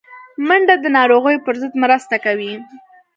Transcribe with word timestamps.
منډه 0.47 0.75
د 0.83 0.85
ناروغیو 0.97 1.43
پر 1.45 1.55
ضد 1.61 1.73
مرسته 1.83 2.15
کوي 2.25 2.53